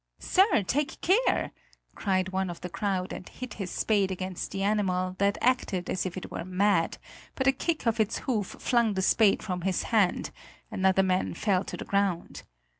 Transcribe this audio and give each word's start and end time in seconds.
"Sir, 0.17 0.63
take 0.63 0.99
care!" 1.01 1.51
cried 1.93 2.29
one 2.29 2.49
of 2.49 2.61
the 2.61 2.69
crowd 2.71 3.13
and 3.13 3.29
hit 3.29 3.53
his 3.61 3.69
spade 3.69 4.09
against 4.09 4.49
the 4.49 4.63
animal 4.63 5.15
that 5.19 5.37
acted 5.41 5.91
as 5.91 6.07
if 6.07 6.17
it 6.17 6.31
were 6.31 6.43
mad; 6.43 6.97
but 7.35 7.45
a 7.45 7.51
kick 7.51 7.85
of 7.85 7.99
its 7.99 8.17
hoof 8.25 8.47
flung 8.57 8.95
the 8.95 9.03
spade 9.03 9.43
from 9.43 9.61
his 9.61 9.83
hand; 9.93 10.31
another 10.71 11.03
man 11.03 11.35
fell 11.35 11.63
to 11.65 11.77
the 11.77 11.85
ground. 11.85 12.41